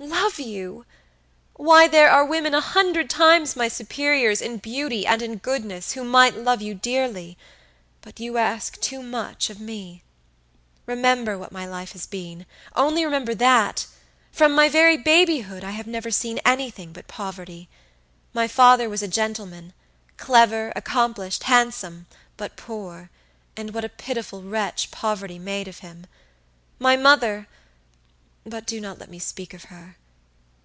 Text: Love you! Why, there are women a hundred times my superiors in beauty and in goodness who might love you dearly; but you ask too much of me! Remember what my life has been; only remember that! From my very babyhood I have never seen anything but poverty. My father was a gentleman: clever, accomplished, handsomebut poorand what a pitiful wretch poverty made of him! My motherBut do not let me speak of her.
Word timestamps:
Love 0.00 0.38
you! 0.38 0.86
Why, 1.54 1.88
there 1.88 2.08
are 2.08 2.24
women 2.24 2.54
a 2.54 2.60
hundred 2.60 3.10
times 3.10 3.56
my 3.56 3.66
superiors 3.66 4.40
in 4.40 4.58
beauty 4.58 5.04
and 5.04 5.20
in 5.20 5.38
goodness 5.38 5.92
who 5.92 6.04
might 6.04 6.36
love 6.36 6.62
you 6.62 6.72
dearly; 6.72 7.36
but 8.00 8.20
you 8.20 8.38
ask 8.38 8.80
too 8.80 9.02
much 9.02 9.50
of 9.50 9.60
me! 9.60 10.04
Remember 10.86 11.36
what 11.36 11.50
my 11.50 11.66
life 11.66 11.92
has 11.92 12.06
been; 12.06 12.46
only 12.76 13.04
remember 13.04 13.34
that! 13.34 13.88
From 14.30 14.52
my 14.54 14.68
very 14.68 14.96
babyhood 14.96 15.64
I 15.64 15.72
have 15.72 15.88
never 15.88 16.12
seen 16.12 16.38
anything 16.46 16.92
but 16.92 17.08
poverty. 17.08 17.68
My 18.32 18.46
father 18.46 18.88
was 18.88 19.02
a 19.02 19.08
gentleman: 19.08 19.72
clever, 20.16 20.72
accomplished, 20.76 21.42
handsomebut 21.44 22.54
poorand 22.56 23.74
what 23.74 23.84
a 23.84 23.88
pitiful 23.90 24.44
wretch 24.44 24.92
poverty 24.92 25.40
made 25.40 25.66
of 25.66 25.80
him! 25.80 26.06
My 26.78 26.96
motherBut 26.96 27.48
do 28.66 28.80
not 28.80 28.98
let 28.98 29.10
me 29.10 29.18
speak 29.18 29.52
of 29.52 29.64
her. 29.64 29.96